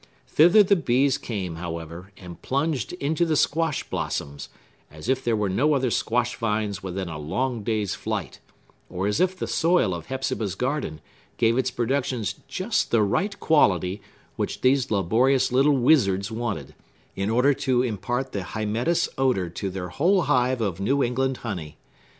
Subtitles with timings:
[0.27, 4.49] Thither the bees came, however, and plunged into the squash blossoms,
[4.89, 8.39] as if there were no other squash vines within a long day's flight,
[8.89, 11.01] or as if the soil of Hepzibah's garden
[11.37, 14.01] gave its productions just the very quality
[14.37, 16.73] which these laborious little wizards wanted,
[17.15, 21.77] in order to impart the Hymettus odor to their whole hive of New England honey.